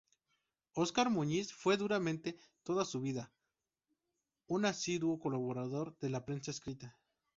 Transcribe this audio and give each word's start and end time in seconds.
Óscar 0.73 1.11
Muñiz 1.11 1.53
fue 1.53 1.77
durante 1.77 2.35
toda 2.63 2.85
su 2.85 3.01
vida 3.01 3.31
un 4.47 4.65
asiduo 4.65 5.19
colaborador 5.19 5.95
de 5.99 6.09
la 6.09 6.25
prensa 6.25 6.49
escrita. 6.49 6.97